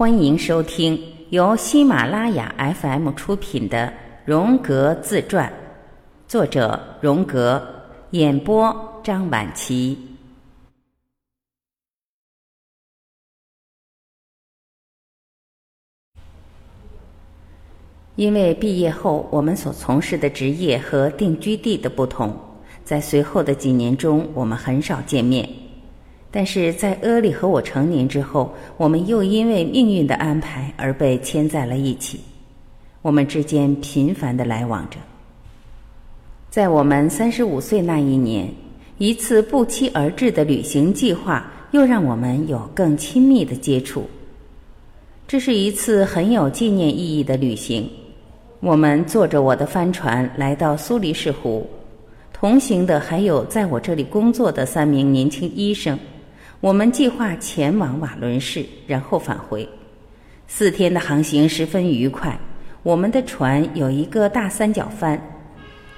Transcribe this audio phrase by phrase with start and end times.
[0.00, 3.86] 欢迎收听由喜马拉雅 FM 出品的
[4.24, 5.46] 《荣格自传》，
[6.26, 7.62] 作者荣格，
[8.12, 8.74] 演播
[9.04, 9.98] 张晚琪。
[18.16, 22.34] 因为毕业后我们所从事的职业和定居地的不同，
[22.82, 25.46] 在随后的几年中，我们很少见面。
[26.32, 32.20] 但是在阿里和我成年之后，我们又因为命运的安排而被牵在了一起。
[33.02, 34.98] 我们之间频繁的来往着。
[36.48, 38.48] 在我们三十五岁那一年，
[38.98, 44.04] 一次不期而至的旅行计划又让我们有更亲密的接触。
[45.26, 47.88] 这是一次很有纪念意义的旅行。
[48.60, 51.66] 我们坐着我的帆船来到苏黎世湖，
[52.32, 55.98] 同行的还有在我这里工作的三名年轻医生。
[56.60, 59.66] 我们计划前往瓦伦市，然后返回。
[60.46, 62.38] 四天的航行十分愉快。
[62.82, 65.18] 我们的船有一个大三角帆，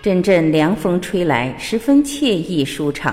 [0.00, 3.12] 阵阵凉风吹来，十分惬意舒畅。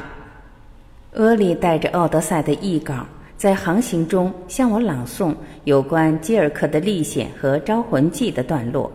[1.13, 3.03] 阿里带着《奥德赛》的译稿，
[3.35, 5.33] 在航行中向我朗诵
[5.63, 8.91] 有关基尔克的历险和《招魂记》的段落。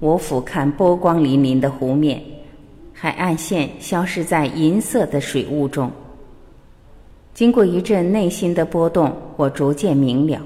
[0.00, 2.20] 我俯瞰波光粼粼的湖面，
[2.92, 5.88] 海岸线消失在银色的水雾中。
[7.38, 10.42] 经过一阵内心的波动，我逐渐明了，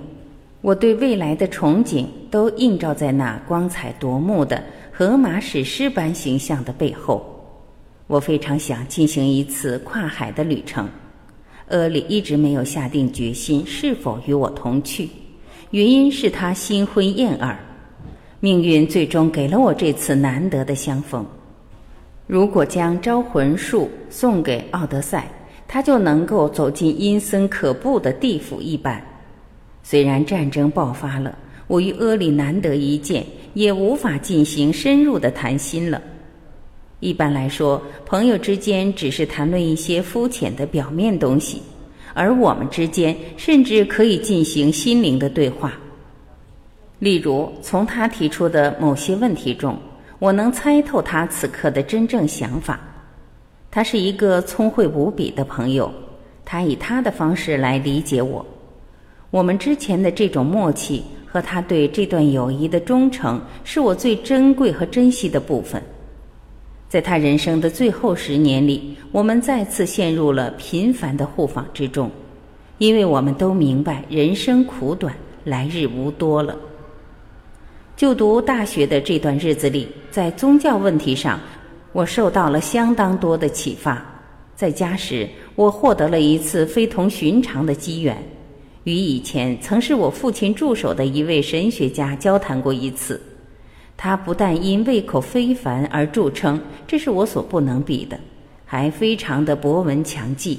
[0.61, 4.63] 我对未来的憧憬都映照在那光彩夺目的
[4.93, 7.25] 荷马史诗般形象的背后。
[8.09, 10.87] 我非常想进行一次跨海的旅程。
[11.69, 15.09] 阿里一直没有下定决心是否与我同去，
[15.71, 17.59] 原因是他新婚燕尔。
[18.39, 21.25] 命运最终给了我这次难得的相逢。
[22.27, 25.27] 如果将招魂术送给奥德赛。
[25.73, 29.03] 他就能够走进阴森可怖的地府一般。
[29.83, 31.35] 虽然战争爆发了，
[31.67, 36.03] 我与阿里难得一见，也无法进行深入的谈心了。
[37.01, 41.63] 一般来说，朋友之间只是谈论一些肤浅的表面东西，
[42.13, 45.73] 而我们之间甚至可以进行心灵的对话。
[46.99, 49.79] 例如，从他提出的某些问题中，
[50.19, 52.79] 我能猜透他此刻的真正想法。
[53.75, 55.91] 他是一个聪慧无比的朋友，
[56.45, 58.45] 他以他的方式来理解我。
[59.31, 65.83] 我们之前的这种默契和他对这段友谊的忠诚，是我最珍贵和珍惜的部分。
[66.87, 72.11] 在他人生的最后十年里，我们再次陷入了频繁的互访之中，
[72.77, 76.55] 因为我们都明白人生苦短，来日无多了。
[77.97, 81.41] 就读大学的这段日子里，在宗教问题上。
[81.93, 84.03] 我受到了相当多的启发，
[84.57, 88.17] 在家时我获得了一次非同寻常的机缘，
[88.85, 93.21] 与以前曾是我父亲助手的一位神学家交谈过一次。
[93.97, 98.19] 他不但因胃口非凡而著称，这是我所不能比的，
[98.65, 100.59] 还非常的博闻强记。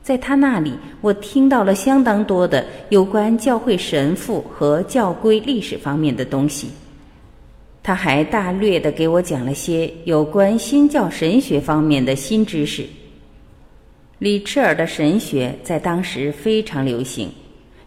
[0.00, 0.72] 在他那里，
[1.02, 6.68] 我听到了相当多的有关教会神父和教规历史方面的东西。
[7.88, 12.84] 他还大略的给我讲了些有关新教神学方面的新知识。
[14.18, 17.30] 李赤尔的神学在当时非常流行，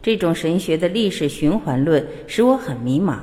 [0.01, 3.19] 这种神学的历史循环论使我很迷茫，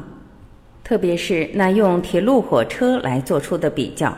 [0.85, 4.17] 特别是那用铁路火车来做出的比较。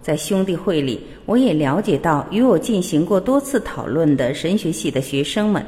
[0.00, 5.62] 在兄弟会里，我也了解到与我进行过多次讨论的神学系的学生们。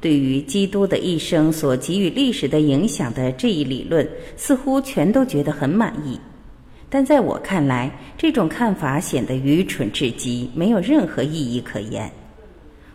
[0.00, 6.18] 对于基督的一生所给予历史的影响的这一理论，似乎全都觉得很满意，
[6.88, 12.10] 但在我看来，这种看法显得愚蠢至极，没有任何意义可言。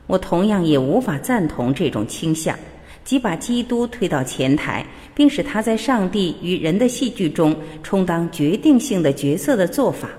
[0.07, 2.57] 我同样也无法赞同这种倾向，
[3.03, 4.85] 即把基督推到前台，
[5.15, 10.09] 并使他在上帝与人的戏剧中充当决定性的角色的做法，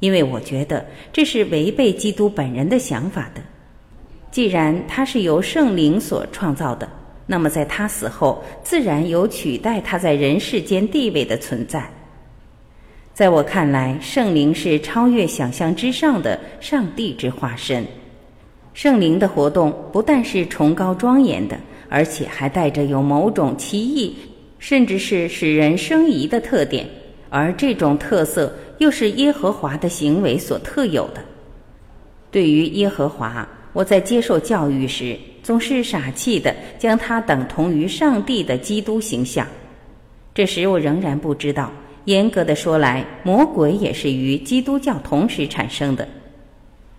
[0.00, 3.42] 因为我觉得这是违背基督本人的想法的。
[4.34, 6.88] 既然他是由圣灵所创造的，
[7.24, 11.88] 那么在他死后，自然有取代他在人世间地位的存在。
[13.12, 17.86] 在我看来，圣灵是超越想象之上的上帝之化身。
[18.72, 21.56] 圣灵的活动不但是崇高庄严的，
[21.88, 24.16] 而且还带着有某种奇异，
[24.58, 26.84] 甚至是使人生疑的特点，
[27.30, 31.22] 而这种特色又是耶和华的行为所特有的。
[32.32, 33.48] 对于耶和华。
[33.74, 39.46] 我在接受教育时，总是傻气的将它等同于上帝的基督形象。
[40.32, 41.70] 这时我仍然不知道，
[42.06, 46.08] 严格的说来，魔鬼也是与基督教同时产生的。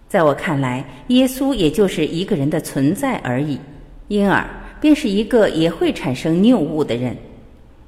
[0.08, 3.60] 在我看来，耶稣也就是一个人的存在而已。
[4.08, 4.46] 因而，
[4.80, 7.16] 便是一个也会产生谬误的人。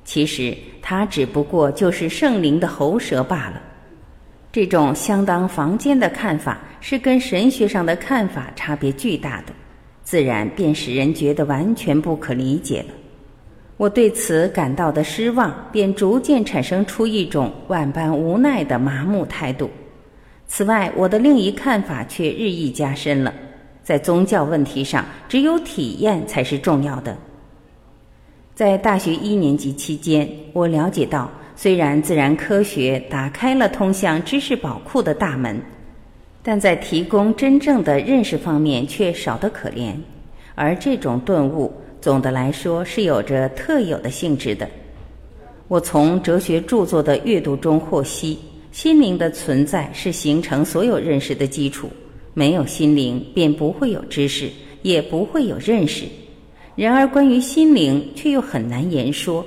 [0.03, 3.61] 其实他只不过就是圣灵的喉舌罢了。
[4.51, 9.53] 这种相当房间的看法，是跟神学上的看法差别巨大的，
[10.03, 12.93] 自然便使人觉得完全不可理解了。
[13.77, 19.69] 我对此感到的失望，便逐渐产生出一种万般无奈的麻木态度。
[20.47, 23.33] 此外，我的另一看法却日益加深了：
[23.83, 27.15] 在宗教问题上，只有体验才是重要的。
[28.55, 31.29] 在大学一年级期间，我了解到。
[31.59, 35.59] 虽然自然科学打开了通向知识宝库的大门，
[36.47, 39.91] 但在提供真正的认识方面却少得可怜。
[40.55, 44.65] 而这种顿悟，总的来说是有着特有的性质的。
[45.67, 48.39] 我从哲学著作的阅读中获悉，
[48.71, 51.89] 心灵的存在是形成所有认识的基础。
[52.33, 54.49] 没有心灵，便不会有知识，
[54.83, 56.05] 也不会有认识。
[56.77, 59.45] 然而，关于心灵，却又很难言说。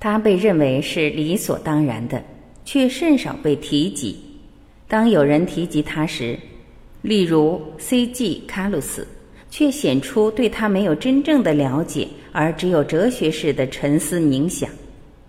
[0.00, 2.20] 它被认为是理所当然的，
[2.64, 4.16] 却甚少被提及。
[4.90, 6.36] 当有人提及他时，
[7.00, 8.42] 例如 C.G.
[8.48, 9.06] 卡鲁斯，
[9.48, 14.68] 却显出对他没有真正的了解，而只有哲学式的沉思冥想，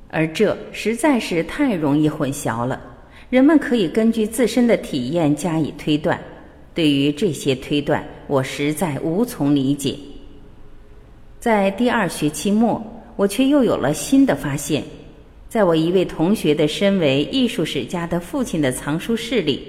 [0.10, 2.82] 而这实在是太容易混淆了。
[3.30, 6.20] 人们可以根据自身的体验加以推断，
[6.74, 9.96] 对于这些推断，我实在无从理解。
[11.40, 12.84] 在第二学期末。
[13.18, 14.84] 我却又有了新的发现，
[15.52, 19.62] 在我一位同学的身为艺术史家的父亲的藏书室里，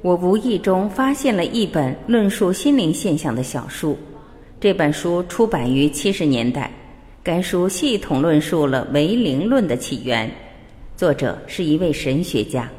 [0.00, 3.98] 我无意中发现了一本论述心灵现象的小书。
[4.60, 6.70] 这本书出版于七十年代，
[7.20, 10.30] 该书系统论述了唯灵论的起源，
[10.96, 12.70] 作者是一位神学家。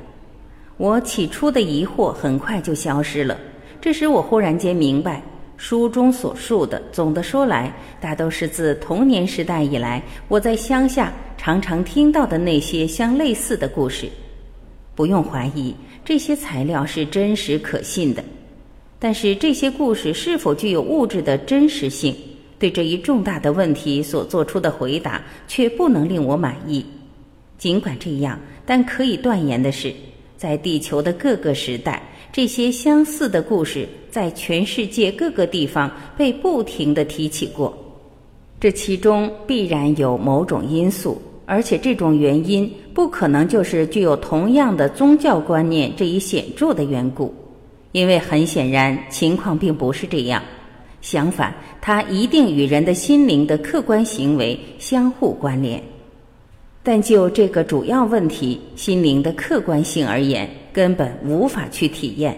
[0.77, 3.37] 我起初的疑惑很快就消失了，
[3.81, 5.21] 这时我忽然间明白。
[5.57, 14.09] 书中所述的，总的说来，大都是自童年时代以来，我在乡下常常听到的那些相类似的故事。
[14.95, 15.73] 不用怀疑，
[16.03, 18.23] 这些材料是真实可信的。
[18.99, 22.15] 但是，这些故事是否具有物质的真实性，
[22.57, 26.85] 对这一重大的问题所做出的回答，却不能令我满意。
[27.57, 29.93] 尽管这样，但可以断言的是，
[30.37, 32.01] 在地球的各个时代。
[32.35, 37.73] 这些相似的故事在全世界各个地方被不停地提起过，
[38.59, 47.33] 这其中必然有某种因素，而且这种原因不可能就是具有同样的宗教观念这一显著的缘故，
[47.93, 50.43] 因为很显然情况并不是这样，
[50.99, 55.81] 相反，它一定与人的心灵的客观行为相互关联。
[56.83, 62.37] 但就这个主要问题——心灵的客观性而言，根本无法去体验。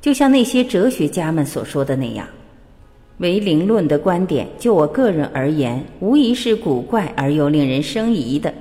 [0.00, 2.26] 就像那些哲学家们所说的那样，
[3.18, 8.54] 唯灵论的观点，就我个人而言，无疑是古怪而又令人生疑的。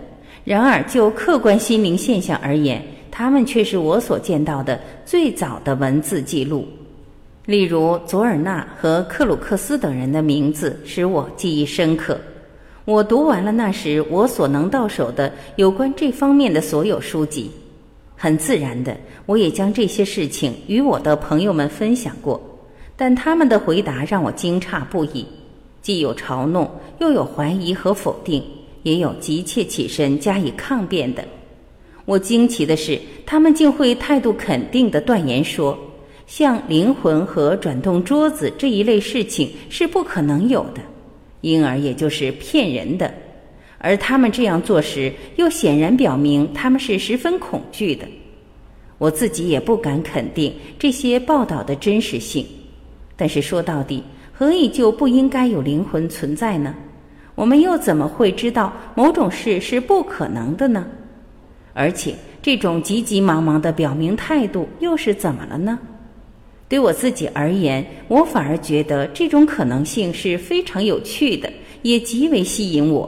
[0.44, 6.68] 然而，就客观心灵现象而言，他们却是我所见到的最早的文字记录。
[7.46, 12.20] 例如，佐尔纳和克鲁克斯等人的名字，使我记忆深刻。
[12.86, 17.50] 我读完了那时我所能到手的有关这方面的所有书籍，
[18.16, 18.96] 很自然的，
[19.26, 22.42] 我也将这些事情与我的朋友们分享过，
[22.96, 25.26] 但他们的回答让我惊诧不已，
[25.82, 26.70] 既有嘲弄，
[27.00, 28.44] 又有怀疑和否定，
[28.84, 31.24] 也有急切起身加以抗辩的。
[32.06, 35.78] 我惊奇的是，他们竟会态度肯定的断言说，
[36.28, 40.82] 像灵魂和转动桌子这一类事情是不可能有的。
[41.42, 43.14] 因而也就是骗人的，
[43.78, 48.08] 而他们这样做时，又显然表明他们是十分恐惧的。
[48.98, 52.46] 我自己也不敢肯定这些报道的真实性，
[53.16, 54.02] 但是说到底，
[54.32, 56.74] 何以就不应该有灵魂存在呢？
[57.36, 60.86] 我们又怎么会知道某种事是不可能的呢？
[61.74, 65.78] 而且这种急急忙忙的表明态度又是怎么了呢？
[66.70, 71.52] 对我自己而言，我反而觉得这种可能性是非常有趣的，
[71.82, 73.08] 也极为吸引我。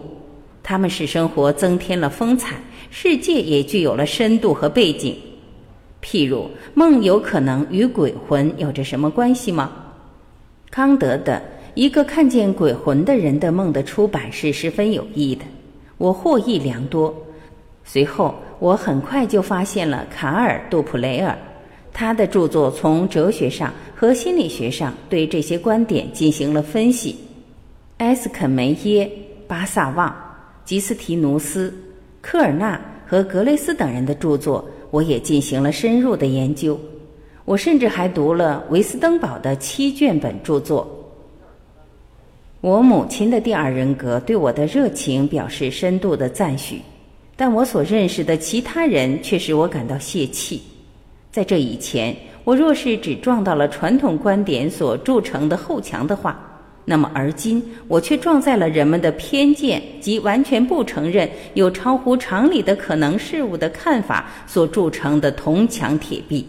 [0.70, 2.58] 他们使生活增添了风采，
[2.90, 5.16] 世界也具有了深度和背景。
[6.04, 9.72] 譬如，梦有可能与鬼魂有着什么关系吗？
[10.70, 11.42] 康德的
[11.74, 15.46] 一个看见鬼魂的人的梦的出版是十分有益的，
[15.98, 17.16] 我获益良多。
[17.86, 21.38] 随后，我很快就发现了卡尔·杜普雷尔。
[21.94, 27.16] 他的著作从哲学上和心理学上对这些观点进行了分析。
[28.00, 29.10] 埃斯肯梅耶、
[29.48, 30.14] 巴萨旺、
[30.68, 31.74] 吉斯提努斯、
[32.20, 36.78] 科尔纳和格雷斯等人的著作，我也进行了深入的研究。
[37.46, 40.86] 我甚至还读了维斯登堡的七卷本著作。
[42.60, 46.82] 我母亲的第二人格对我的热情表示深度的赞许，
[47.38, 50.62] 但我所认识的其他人却使我感到泄气。
[51.32, 56.47] 在这以前，我若是只撞到了传统观点所铸成的后墙的话，
[56.90, 66.48] 那么而今我却撞在了人们的偏见及完全不承认有超乎常理的可能事物的看法所铸成的铜墙铁壁。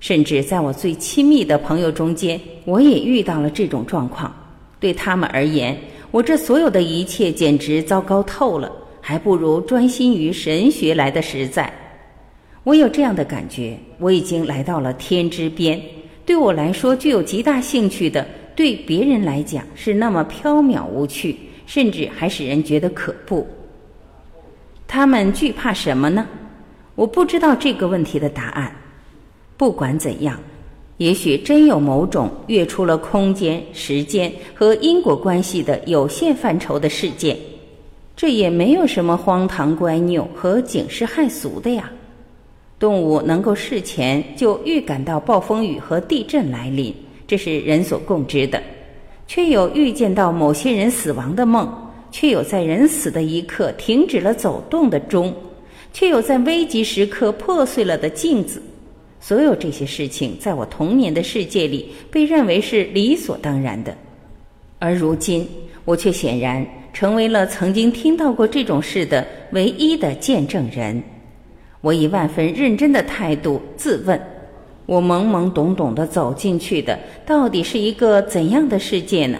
[0.00, 4.34] 甚至在我最亲密的朋友中间，我也遇到了这种状况。
[4.80, 5.76] 对他们而言，
[6.10, 11.72] 我这所有的一切简直糟糕透了，还不如专心于神学来的实在。
[12.64, 15.80] 我有这样的感觉，我已经来到了天之边。
[16.26, 18.26] 对我来说具有极大兴趣的，
[18.58, 23.46] 对别人来讲是那么缥缈无趣，甚至还使人觉得可怖。
[24.88, 26.26] 他们惧怕什么呢？
[26.96, 28.74] 我不知道这个问题的答案。
[29.56, 30.36] 不管怎样。
[30.96, 37.36] 也许真有某种越出了空间、时间和因果关系的有限范畴的事件，
[38.16, 41.88] 这也没有什么荒唐乖拗和警世骇俗的呀。
[42.80, 46.92] 动物能够事前就预感到暴风雨和地震来临，
[47.28, 48.58] 这是人所共知的；
[49.26, 51.70] 却有预见到某些人死亡的梦，
[52.10, 55.32] 却有在人死的一刻停止了走动的钟，
[55.92, 58.62] 却有在危急时刻破碎了的镜子。
[59.20, 63.94] 所有这些事情，在我童年的世界里被认为是理所当然的，
[64.78, 65.46] 而如今
[65.84, 71.02] 我却显然成为了曾经听到过这种事的唯一的见证人。
[71.80, 74.18] 我以万分认真的态度自问：
[74.88, 79.38] 我懵懵懂懂的走进去的，到底是一个怎样的世界呢？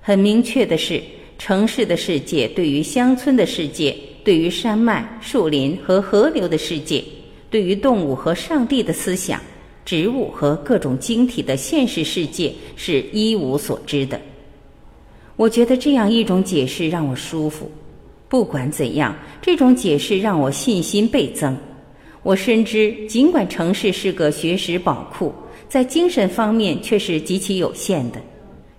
[0.00, 1.02] 很明确的是，
[1.36, 3.92] 城市的世界对于乡村的世界，
[4.22, 7.02] 对于山脉、树林和河流的世界。
[7.50, 9.40] 对于动物和上帝的思想，
[9.84, 14.20] 植物和各种晶体的现实世界是一无所知的。
[15.34, 17.68] 我觉得这样一种解释让我舒服。
[18.28, 21.56] 不管怎样，这种解释让我信心倍增。
[22.22, 25.32] 我深知，尽管城市是个学识宝库，
[25.68, 28.20] 在精神方面却是极其有限的。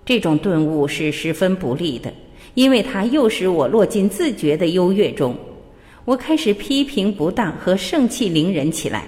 [0.04, 2.12] 这种顿悟是十分不利的，
[2.54, 5.34] 因为它诱使我落进自觉的优越中。
[6.04, 9.04] 我开始批评不当和盛气凌人起来，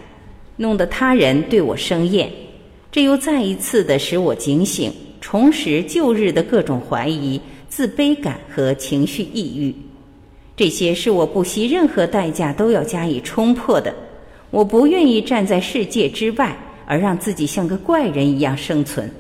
[0.56, 2.30] 弄得他人对我生厌。
[2.90, 9.74] 这又再一次的使我警醒，重拾旧日的各种怀疑、自卑感和情绪抑郁。
[10.54, 13.92] 这些是我不惜任何代价都要加以冲破的。
[14.52, 16.54] 我不愿意站在世界之外，
[16.84, 19.10] 而让自己像个怪人一样生存。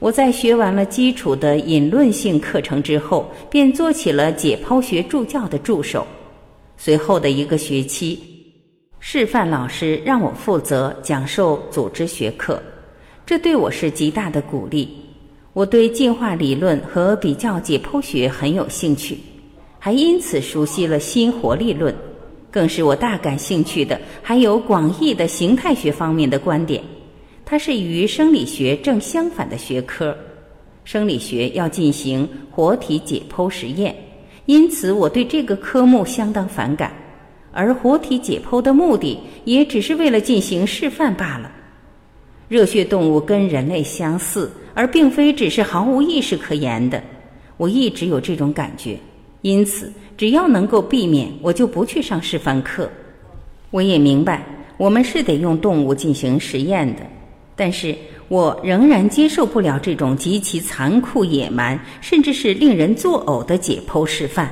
[0.00, 6.04] 我在学完了基础的引论性课程之后，便做起了解剖学助教的助手。
[6.76, 8.18] 随后的一个学期，
[8.98, 12.60] 示范老师让我负责讲授组织学课，
[13.24, 14.88] 这对我是极大的鼓励。
[15.52, 19.16] 我对进化理论和比较解剖学很有兴趣，
[19.78, 21.94] 还因此熟悉了新活力论。
[22.52, 26.80] 更是我大感兴趣的，还有广义的形态学方面的观点。
[27.44, 30.16] 它是与生理学正相反的学科。
[30.84, 33.96] 生理学要进行活体解剖实验。
[34.46, 36.92] 因此，我对这个科目相当反感，
[37.52, 41.50] 而活体解剖的目的也只是为了进行示范罢了。
[42.48, 47.02] 热血动物跟人类相似，而并非只是毫无意识可言的。
[47.56, 48.98] 我一直有这种感觉，
[49.42, 52.90] 因此，只要能够避免，我就不去上示范课。
[53.70, 54.44] 我也明白，
[54.76, 57.02] 我们是得用动物进行实验的，
[57.54, 57.94] 但是。
[58.28, 64.50] 我仍然接受不了这种极其残酷、野蛮，甚至是令人作呕的解剖示范。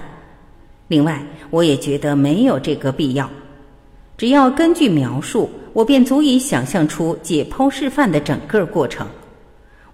[0.89, 3.31] 另外，我也觉得没有这个必要。
[4.19, 9.07] 只要根据描述，我便足以想象出解剖示范的整个过程。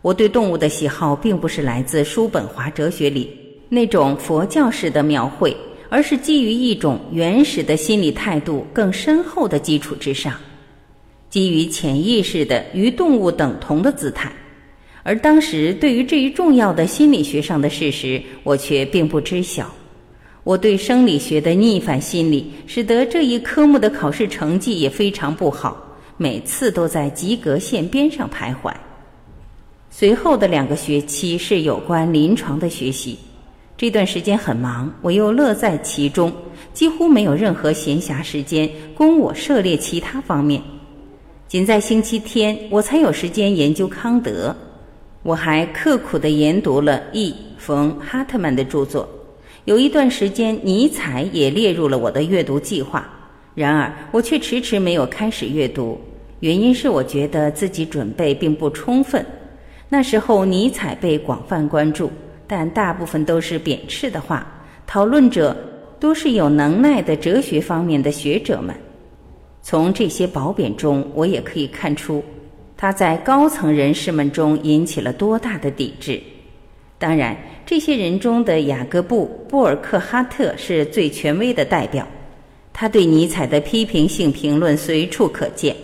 [0.02, 3.30] 我对动物的喜好，并不是来自叔本华哲学里
[3.68, 5.56] 那种佛教式的描绘，
[5.88, 10.35] 而是基于一种原始的心理态度更深厚的基础之上。
[11.28, 14.32] 基于潜意识的与动物等同的姿态，
[15.02, 19.70] 而当时对于这一重要的心理学上的事实，我却并不知晓。
[20.44, 25.76] 我对生理学的逆反心理，使得这一科目的考试成绩也非常不好，
[26.16, 28.73] 每次都在及格线边上徘徊。
[29.90, 33.18] 随后的两个学期是有关临床的学习，
[33.76, 36.33] 这段时间很忙，我又乐在其中，
[36.73, 40.62] 几乎没有任何闲暇时间供我涉猎其他方面。
[41.47, 44.56] 仅在星期天，我才有时间研究康德。
[45.23, 47.35] 我还刻苦地研读了 E.
[47.59, 49.06] 冯哈特曼的著作。
[49.66, 53.06] 有一段时间，尼采也列入了我的阅读计划。
[53.54, 56.00] 然而，我却迟迟没有开始阅读，
[56.40, 59.25] 原因是我觉得自己准备并不充分。
[59.88, 62.11] 那时候尼采被广泛关注，
[62.46, 64.46] 但大部分都是贬斥的话，
[64.86, 65.56] 讨论者
[65.98, 68.74] 都是有能耐的哲学方面的学者们。
[69.62, 72.22] 从这些褒贬中，我也可以看出
[72.76, 76.20] 他在高层人士们中引起了多大的抵制。
[76.98, 77.36] 当然，
[77.66, 82.06] 这些人中的雅各布·布尔克哈特是最权威的代表，
[82.72, 85.74] 他对尼采的批评性评论随处可见。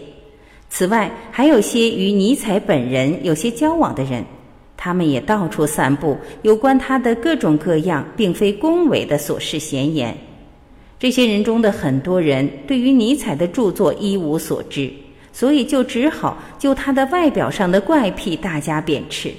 [0.71, 4.25] 此外，还有些与尼采本人有些交往的人，
[4.85, 10.12] 他们也到处散布有关他的各种各样并非恭维的琐事闲言。
[10.99, 14.91] 这些人中的很多人对于尼采的著作一无所知，
[15.33, 19.31] 所以就只好就他的外表上的怪癖大加贬斥。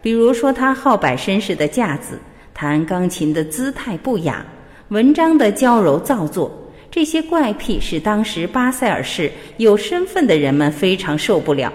[0.00, 2.16] 比如说，他好摆绅士的架子，
[2.54, 4.46] 弹钢琴的姿态不雅，
[4.90, 6.48] 文章的娇柔造作。
[6.92, 11.72] 这些怪癖使当时巴塞尔市有身份的人们非常受不了。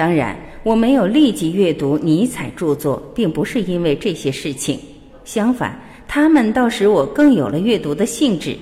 [0.00, 4.80] 当然，我没有立即阅读尼采著作，并不是因为这些事情。
[5.26, 5.78] 相反，
[6.08, 8.56] 他们倒使我更有了阅读的兴致。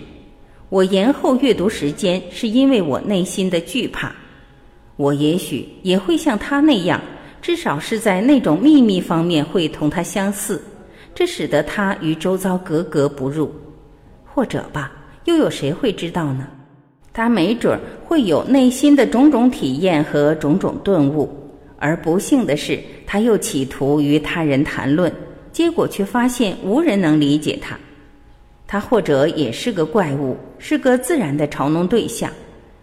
[0.68, 4.12] 我延后阅读时间，是因为我内心的惧怕。
[4.97, 7.00] 我也许也会像他那样，
[7.40, 10.61] 至少是在那种秘密方面会同他相似，
[11.14, 13.49] 这使得他与周遭格格不入。
[14.25, 14.90] 或者吧。
[15.26, 16.49] 又有谁会知道呢？
[17.19, 21.29] 他没准儿会有内心的种种体验和种种顿悟，
[21.77, 25.13] 而不幸的是，他又企图与他人谈论，
[25.51, 27.77] 结果却发现无人能理解他。
[28.69, 32.31] 他或者也是个怪物，是个自然的嘲弄对象，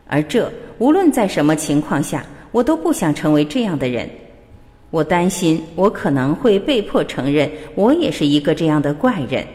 [0.06, 4.10] 而这无论在什么情况下，我都不想成为这样的人。
[4.90, 9.48] 我担心我可能会被迫承认，我也是一个这样的怪人。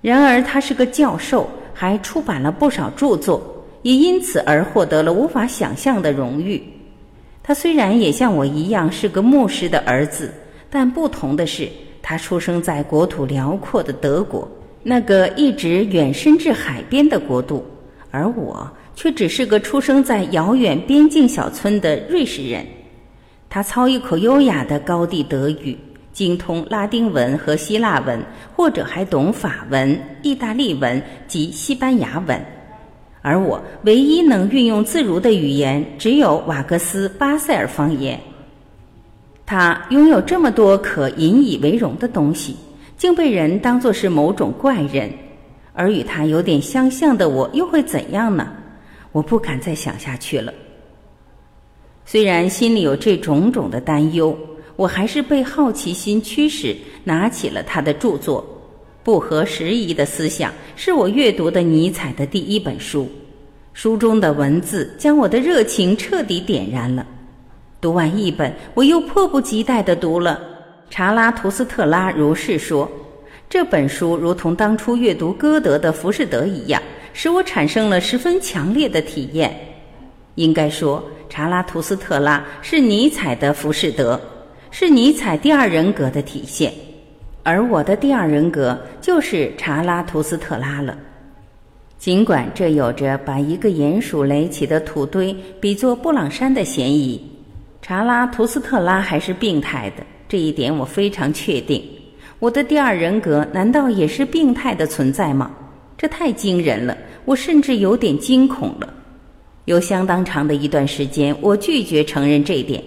[0.00, 1.50] 然而，他是个教授。
[1.76, 3.42] 还出版了不少著作，
[3.84, 6.60] 也因此而获得了无法想象的荣誉。
[7.42, 10.32] 他虽然也像我一样是个牧师的儿子，
[10.68, 11.68] 但不同的是，
[12.02, 14.48] 他出生在国土辽阔的德国，
[14.82, 17.62] 那个一直远伸至海边的国度，
[18.10, 22.66] 而我却只是个出生在遥远边境小村的瑞士人。
[23.50, 25.78] 他操一口优雅的高地德语。
[26.14, 28.22] 精通拉丁文和希腊文，
[28.54, 32.40] 或者还懂法文、意大利文及西班牙文，
[33.24, 38.20] 而我唯一能运用自如的语言只有瓦格斯巴塞尔方言。
[39.46, 42.54] 他拥有这么多可引以为荣的东西，
[42.98, 45.10] 竟被人当作是某种怪人，
[45.72, 48.52] 而与他有点相像的我又会怎样呢？
[49.12, 50.52] 我不敢再想下去了。
[52.04, 54.36] 虽然心里有这种种的担忧。
[54.76, 58.44] 我还是被好奇心驱使，拿起了他的著作。
[59.04, 63.06] 不合时宜的思想是我阅读的尼采的第一本书。
[63.74, 67.06] 书中的文字将我的热情彻底点燃了。
[67.82, 70.40] 读完一本，我又迫不及待地读了
[70.90, 72.86] 《查拉图斯特拉如是说》。
[73.50, 76.80] 这本书如同当初阅读歌德的《浮士德》一样，
[77.12, 79.54] 使我产生了十分强烈的体验。
[80.36, 84.14] 应该说，查拉图斯特拉是尼采的《浮士德》。
[84.70, 86.72] 是尼采第二人格的体现，
[87.44, 90.98] 而我的第二人格就是查拉图斯特拉了。
[91.98, 97.22] 尽管这有着把一个鼹鼠垒起的土堆比作布朗山的嫌疑，
[97.80, 101.82] 查拉图斯特拉还是病态的，这一点我非常确定。
[102.40, 105.50] 我的第二人格难道也是病态的存在吗？
[105.96, 108.92] 这太惊人了，我甚至有点惊恐了。
[109.66, 112.82] 有相当长的一段时间，我拒绝承认这一点。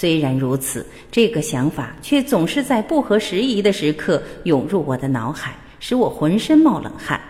[0.00, 7.20] 虽然如此，这个想法却总是在不合时宜的时刻涌入我的脑海，使我浑身冒冷汗。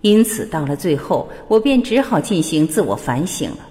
[0.00, 3.68] 因此，到了最后，我便只好进行自我反省了。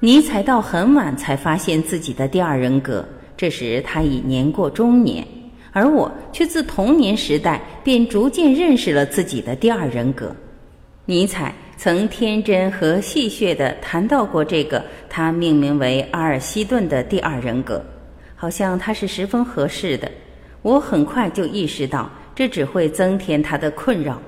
[0.00, 3.02] 尼采到很晚才发现自己的第二人格，
[3.38, 5.26] 这时他已年过中年，
[5.72, 10.36] 而我却自童年时代便逐渐认识了自己的第二人格。
[11.06, 11.54] 尼采。
[11.78, 17.80] 曾天真和戏谑地谈到过这个他命名为阿尔西顿的第二人格，
[18.34, 20.10] 好像他是十分合适的。
[20.62, 24.20] 我很快就意识到，这只会增添他的困扰。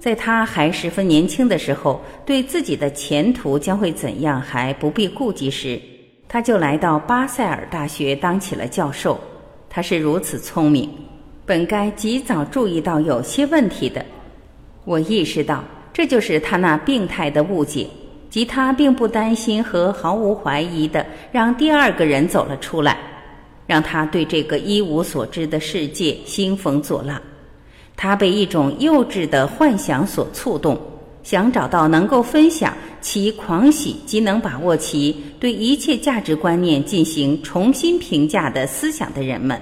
[0.00, 5.80] 在他还十分年轻的时候，对自己的前途将会怎样还不必顾及时，
[6.26, 9.20] 他就来到巴塞尔大学当起了教授。
[9.70, 10.90] 他是如此聪明，
[11.44, 14.04] 本该及早注意到有些问题的。
[14.84, 15.62] 我意识到。
[15.96, 17.86] 这就是他那病态的误解，
[18.28, 22.98] 即他并不担心和毫无怀疑的让第二个人走了出来，
[23.66, 27.18] 让他对这个一无所知的世界兴风作浪。
[27.96, 30.78] 他被一种幼稚的幻想所触动，
[31.22, 39.58] 想找到能够分享其狂喜及能把握其对一切价值观念进行重新评价的思想的人们。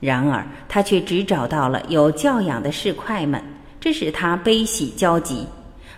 [0.00, 3.40] 然而，他却只找到了有教养的市侩们，
[3.82, 5.44] 这使他悲喜交集，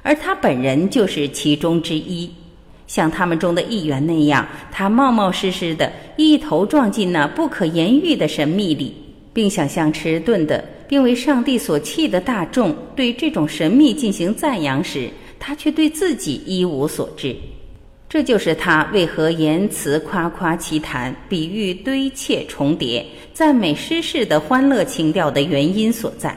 [0.02, 2.30] 而他本人就是其中之一。
[2.86, 8.94] 像他们中的一员那样，他冒冒失失的一头撞进那不可言喻的神秘里，
[9.34, 17.36] 并想象迟钝的并为上帝所弃的大众对这种神秘进行赞扬时，他却对自己一无所知。
[18.08, 26.34] 这就是他为何言辞夸夸其谈、比喻堆砌重叠、赞美失事的欢乐情调的原因所在。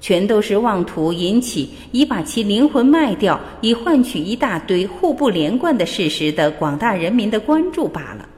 [0.00, 8.28] 全都是妄图引起，以把其灵魂卖掉，以换取一大堆互不连贯的事实的广大人民的关注罢了。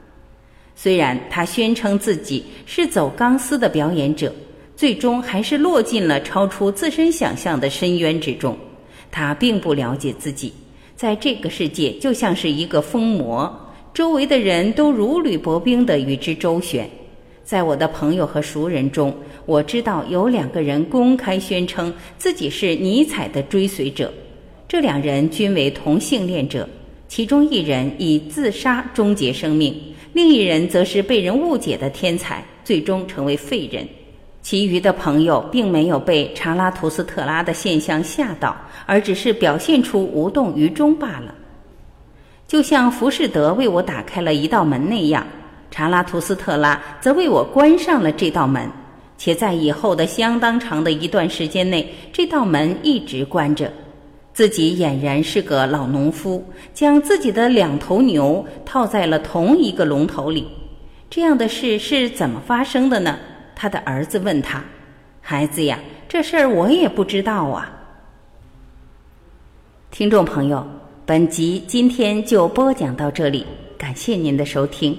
[0.74, 4.32] 虽然他宣称自己是走钢丝的表演者，
[4.76, 8.56] 最终还是落进了超出自身想象的深渊之中。
[9.10, 10.52] 他并不了解自己，
[10.94, 13.52] 在这个世界就像是一个疯魔，
[13.92, 16.88] 周围的人都如履薄冰地与之周旋。
[17.48, 19.10] 在我的朋友和熟人中，
[19.46, 24.12] 我知道有两个人公开宣称自己是尼采的追随者。
[24.68, 26.68] 这两人均为同性恋者，
[27.08, 29.74] 其中一人以自杀终结生命，
[30.12, 33.88] 另一人则是被人误解的天才，最终成为废人。
[34.42, 41.34] 其余的朋友并没有被查拉图斯特拉的现象吓到，而只是表现出无动于衷罢了，
[42.46, 45.26] 就像浮士德为我打开了一道门那样。
[45.70, 48.70] 查拉图斯特拉则为我关上了这道门，
[49.16, 53.72] 且在以后的相当长的一段时间内，这道门一直关着。
[54.32, 60.46] 自己俨然是个老农夫，将自己的两头牛套在了同一个龙头里。
[61.10, 63.18] 这样的事是怎么发生的呢？
[63.56, 64.62] 他的儿子问他
[65.20, 67.68] ：“孩子呀，这事儿我也不知道啊。”
[69.90, 70.64] 听众朋友，
[71.04, 73.44] 本集今天就播讲到这里，
[73.76, 74.96] 感谢您的收听。